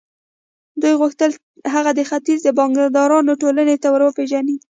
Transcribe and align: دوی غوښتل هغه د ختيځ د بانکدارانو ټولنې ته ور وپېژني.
دوی 0.81 0.93
غوښتل 1.01 1.31
هغه 1.73 1.91
د 1.95 2.01
ختيځ 2.09 2.39
د 2.43 2.49
بانکدارانو 2.57 3.39
ټولنې 3.41 3.75
ته 3.81 3.87
ور 3.91 4.01
وپېژني. 4.05 4.55